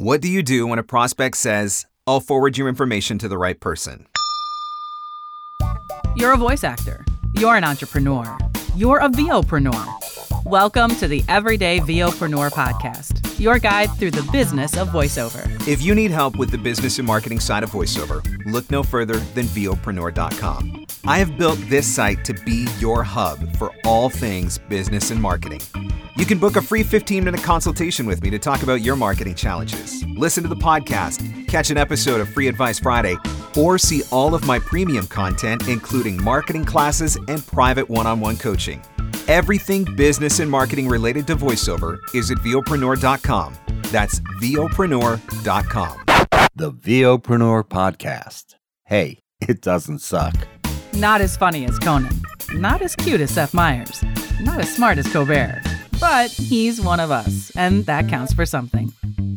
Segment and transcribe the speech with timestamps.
[0.00, 3.60] What do you do when a prospect says, I'll forward your information to the right
[3.60, 4.06] person?
[6.16, 7.04] You're a voice actor.
[7.34, 8.24] You're an entrepreneur.
[8.74, 10.46] You're a VOpreneur.
[10.46, 15.44] Welcome to the Everyday VOpreneur podcast, your guide through the business of voiceover.
[15.68, 19.18] If you need help with the business and marketing side of voiceover, look no further
[19.34, 20.86] than VOpreneur.com.
[21.04, 25.60] I have built this site to be your hub for all things business and marketing.
[26.20, 29.34] You can book a free 15 minute consultation with me to talk about your marketing
[29.34, 33.16] challenges, listen to the podcast, catch an episode of Free Advice Friday,
[33.56, 38.36] or see all of my premium content, including marketing classes and private one on one
[38.36, 38.82] coaching.
[39.28, 43.54] Everything business and marketing related to voiceover is at VOpreneur.com.
[43.84, 46.04] That's VOpreneur.com.
[46.54, 48.56] The VOpreneur Podcast.
[48.84, 50.34] Hey, it doesn't suck.
[50.92, 52.20] Not as funny as Conan,
[52.52, 54.04] not as cute as Seth Meyers,
[54.42, 55.62] not as smart as Colbert,
[56.00, 58.92] but he's one of us, and that counts for something.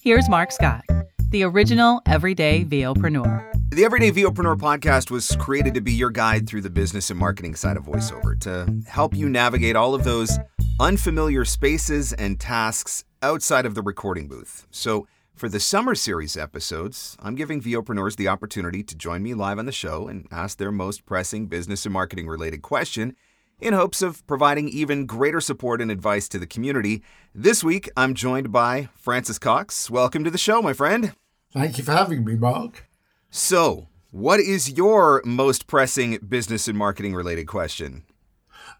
[0.00, 0.84] Here's Marc Scott,
[1.30, 3.50] the original everyday VOpreneur.
[3.70, 7.56] The Everyday VOpreneur podcast was created to be your guide through the business and marketing
[7.56, 10.38] side of voiceover, to help you navigate all of those
[10.78, 14.66] unfamiliar spaces and tasks outside of the recording booth.
[14.70, 19.58] So, for the summer series episodes, I'm giving VOpreneurs the opportunity to join me live
[19.58, 23.16] on the show and ask their most pressing business and marketing related question
[23.64, 27.02] in hopes of providing even greater support and advice to the community.
[27.34, 29.90] This week, I'm joined by Francis Cox.
[29.90, 31.14] Welcome to the show, my friend.
[31.50, 32.84] Thank you for having me, Marc.
[33.30, 38.04] So, what is your most pressing business and marketing related question?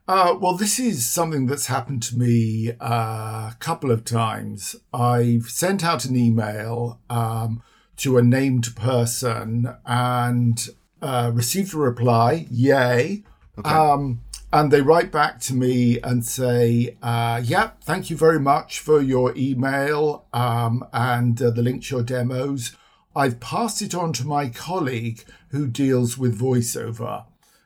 [0.07, 4.77] Uh, well, this is something that's happened to me uh, a couple of times.
[4.93, 7.63] I've sent out an email um,
[7.97, 10.69] to a named person and
[11.01, 13.23] uh, received a reply, yay.
[13.59, 13.71] Okay.
[13.71, 14.21] Um,
[14.55, 19.03] and they write back to me and say, uh, yeah, thank you very much for
[19.03, 22.71] your email um, and uh, the link to your demos.
[23.17, 27.25] I've passed it on to my colleague who deals with voiceover.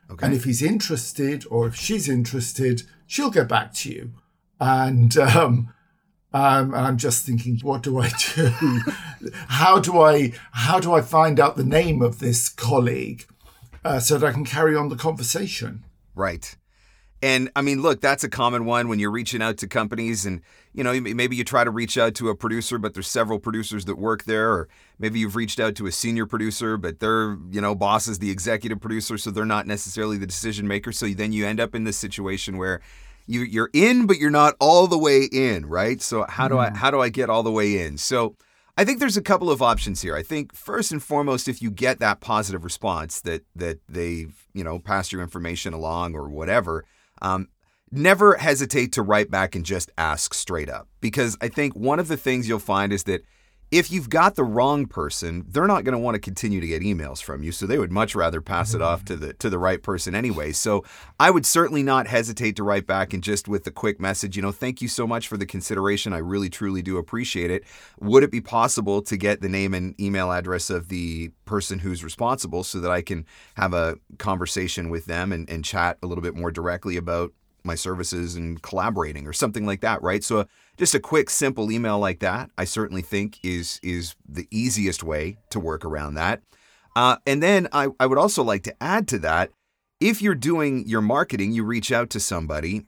[0.09, 0.25] Okay.
[0.25, 4.13] And if he's interested or if she's interested, she'll get back to you.
[4.59, 5.71] And um,
[6.33, 8.81] um, and I'm just thinking, what do I do?
[9.47, 13.27] how do I how do I find out the name of this colleague
[13.85, 15.83] uh, so that I can carry on the conversation?
[16.15, 16.55] Right.
[17.21, 20.41] And I mean, look, that's a common one when you're reaching out to companies and,
[20.73, 23.85] you know, maybe you try to reach out to a producer, but there's several producers
[23.85, 24.51] that work there.
[24.51, 24.69] Or
[24.99, 28.31] maybe you've reached out to a senior producer, but their, you know, boss is the
[28.31, 29.17] executive producer.
[29.17, 30.93] So they're not necessarily the decision maker.
[30.93, 32.79] So then you end up in this situation where
[33.27, 36.01] you, you're in, but you're not all the way in, right?
[36.01, 36.77] So how do I, mm.
[36.77, 37.97] how do I get all the way in?
[37.97, 38.37] So
[38.77, 40.15] I think there's a couple of options here.
[40.15, 44.63] I think first and foremost, if you get that positive response that, that they've, you
[44.63, 46.85] know, passed your information along or whatever,
[47.21, 47.47] um,
[47.91, 50.87] never hesitate to write back and just ask straight up.
[51.01, 53.23] Because I think one of the things you'll find is that
[53.71, 56.81] if you've got the wrong person, they're not going to want to continue to get
[56.81, 57.51] emails from you.
[57.51, 60.51] So they would much rather pass it off to the to the right person anyway.
[60.53, 60.83] So
[61.19, 64.41] I would certainly not hesitate to write back and just with a quick message, you
[64.41, 66.13] know, thank you so much for the consideration.
[66.13, 67.63] I really truly do appreciate it.
[67.99, 72.03] Would it be possible to get the name and email address of the person who's
[72.03, 73.25] responsible so that I can
[73.55, 77.75] have a conversation with them and, and chat a little bit more directly about my
[77.75, 80.23] services and collaborating or something like that, right?
[80.23, 80.45] So
[80.79, 85.37] just a quick simple email like that, I certainly think is is the easiest way
[85.51, 86.41] to work around that.
[86.95, 89.51] Uh, and then I, I would also like to add to that,
[89.99, 92.85] if you're doing your marketing, you reach out to somebody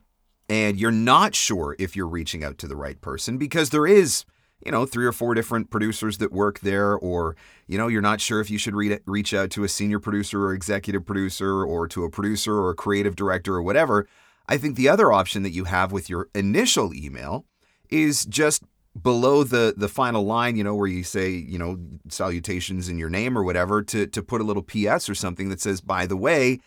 [0.49, 4.25] and you're not sure if you're reaching out to the right person because there is
[4.65, 7.35] you know, three or four different producers that work there, or,
[7.67, 10.43] you know, you're not sure if you should re- reach out to a senior producer
[10.45, 14.07] or executive producer or to a producer or a creative director or whatever.
[14.47, 17.45] I think the other option that you have with your initial email
[17.91, 18.63] is just
[19.01, 21.77] below the the final line, you know, where you say, you know,
[22.09, 25.61] salutations in your name or whatever, to to put a little PS or something that
[25.61, 26.59] says, by the way,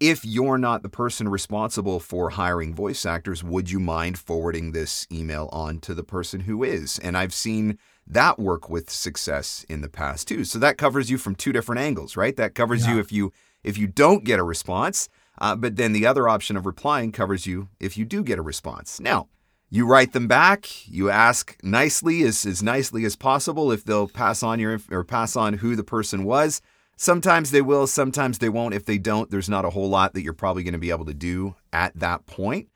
[0.00, 5.06] if you're not the person responsible for hiring voice actors, would you mind forwarding this
[5.10, 6.98] email on to the person who is?
[6.98, 10.44] And I've seen that work with success in the past too.
[10.44, 12.36] So that covers you from two different angles, right?
[12.36, 12.94] That covers Yeah.
[12.94, 13.32] you if you
[13.64, 15.08] if you don't get a response,
[15.40, 18.42] uh, but then the other option of replying covers you if you do get a
[18.42, 19.00] response.
[19.00, 19.28] Now,
[19.70, 20.88] you write them back.
[20.88, 25.36] You ask nicely, as, as nicely as possible, if they'll pass on your or pass
[25.36, 26.60] on who the person was.
[26.96, 28.74] Sometimes they will, sometimes they won't.
[28.74, 31.04] If they don't, there's not a whole lot that you're probably going to be able
[31.04, 32.68] to do at that point.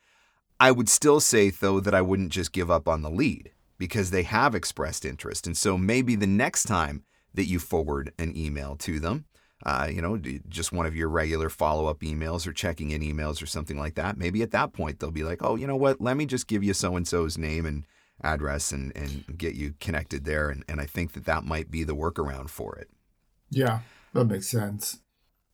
[0.59, 4.11] I would still say, though, that I wouldn't just give up on the lead because
[4.11, 5.47] they have expressed interest.
[5.47, 9.25] And so maybe the next time that you forward an email to them,
[9.67, 10.19] uh, you know,
[10.49, 13.95] just one of your regular follow up emails or checking in emails or something like
[13.95, 14.17] that.
[14.17, 16.01] Maybe at that point they'll be like, oh, you know what?
[16.01, 17.85] Let me just give you so and so's name and
[18.23, 20.51] address and, and get you connected there.
[20.51, 22.89] And, and I think that that might be the workaround for it.
[23.51, 23.81] Yeah,
[24.15, 25.01] that makes sense.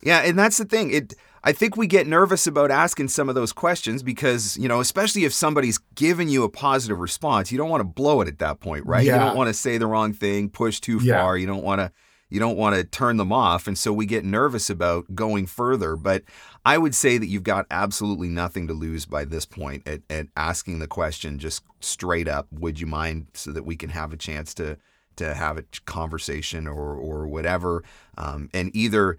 [0.03, 0.93] Yeah, and that's the thing.
[0.93, 4.81] It I think we get nervous about asking some of those questions because, you know,
[4.81, 8.41] especially if somebody's given you a positive response, you don't want to blow it at
[8.41, 9.07] that point, right?
[9.07, 9.15] Yeah.
[9.15, 11.21] You don't want to say the wrong thing, push too Yeah.
[11.23, 11.39] far.
[11.39, 11.93] You don't want to
[12.29, 15.97] you don't want to turn them off, and so we get nervous about going further,
[15.97, 16.23] but
[16.65, 20.27] I would say that you've got absolutely nothing to lose by this point at, at
[20.37, 24.17] asking the question just straight up, would you mind so that we can have a
[24.17, 24.77] chance to
[25.17, 27.83] to have a conversation or or whatever.
[28.17, 29.19] Um, and either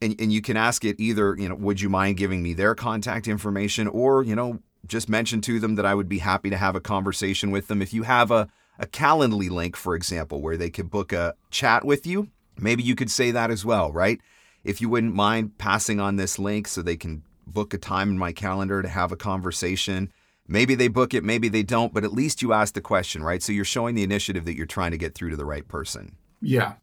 [0.00, 2.74] and, and you can ask it either, you know, would you mind giving me their
[2.74, 6.56] contact information or, you know, just mention to them that I would be happy to
[6.56, 7.80] have a conversation with them.
[7.80, 8.48] If you have a,
[8.78, 12.94] a Calendly link, for example, where they could book a chat with you, maybe you
[12.94, 14.20] could say that as well, right?
[14.64, 18.18] If you wouldn't mind passing on this link so they can book a time in
[18.18, 20.12] my calendar to have a conversation.
[20.48, 23.42] Maybe they book it, maybe they don't, but at least you asked the question, right?
[23.42, 26.16] So you're showing the initiative that you're trying to get through to the right person.
[26.40, 26.74] Yeah.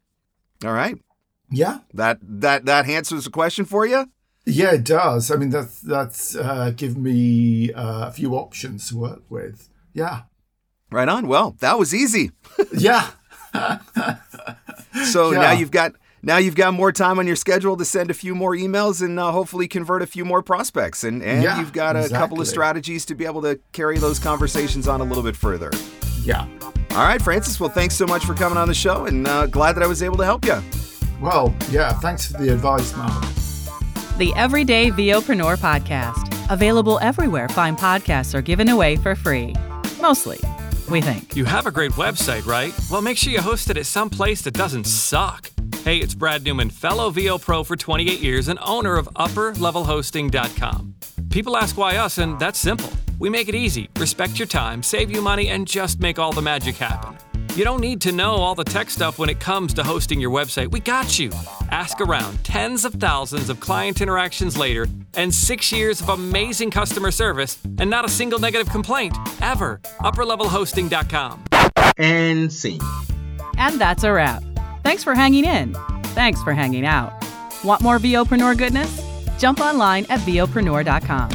[0.66, 0.98] All right.
[1.50, 1.80] Yeah.
[1.94, 4.10] That that that answers the question for you?
[4.46, 5.32] Yeah, it does.
[5.32, 9.70] I mean, that's that's uh, given me uh, a few options to work with.
[9.94, 10.24] Yeah,
[10.92, 11.28] Right on.
[11.28, 12.32] Well, that was easy.
[12.76, 13.12] yeah,
[15.14, 15.42] So Yeah.
[15.42, 15.94] now you've got
[16.26, 19.20] now you've got more time on your schedule to send a few more emails and
[19.20, 21.04] uh, hopefully convert a few more prospects.
[21.04, 24.20] And and Yeah, you've got a couple of strategies to be able to carry those
[24.20, 25.72] conversations on a little bit further.
[26.24, 26.48] yeah.
[26.92, 27.60] All right, Francis.
[27.60, 30.04] Well, thanks so much for coming on the show, and uh, glad that I was
[30.04, 30.62] able to help you.
[31.20, 31.94] Well, yeah.
[31.94, 33.24] Thanks for the advice, Marc.
[34.20, 36.30] The Everyday VOpreneur podcast.
[36.52, 39.56] Available everywhere fine podcasts are given away for free.
[40.02, 40.40] Mostly,
[40.90, 41.36] we think.
[41.36, 42.74] You have a great website, right?
[42.90, 45.50] Well, make sure you host it at some place that doesn't suck.
[45.84, 50.96] Hey, it's Brad Newman, fellow VO Pro for 28 years and owner of UpperLevelHosting.com.
[51.30, 52.90] People ask why us, and that's simple.
[53.20, 56.42] We make it easy, respect your time, save you money, and just make all the
[56.42, 57.18] magic happen.
[57.56, 60.32] You don't need to know all the tech stuff when it comes to hosting your
[60.32, 60.72] website.
[60.72, 61.30] We got you.
[61.70, 62.44] Ask around.
[62.44, 67.92] Tens of thousands of client interactions later, and six years of amazing customer service, and
[67.92, 69.80] not a single negative complaint, ever.
[70.00, 71.44] UpperLevelHosting.com.
[71.98, 72.82] And scene.
[73.60, 74.44] And that's a wrap.
[74.82, 75.76] Thanks for hanging in.
[76.16, 77.14] Thanks for hanging out.
[77.64, 79.00] Want more VOpreneur goodness?
[79.38, 81.30] Jump online at VOpreneur.com.